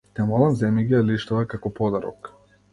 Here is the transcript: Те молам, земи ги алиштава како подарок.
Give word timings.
Те 0.13 0.21
молам, 0.29 0.55
земи 0.61 0.85
ги 0.87 0.97
алиштава 1.01 1.45
како 1.53 1.75
подарок. 1.83 2.35